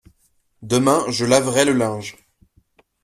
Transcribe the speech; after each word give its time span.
Demain 0.63 1.05
je 1.11 1.25
laverai 1.25 1.63
le 1.63 1.73
linge. 1.73 2.17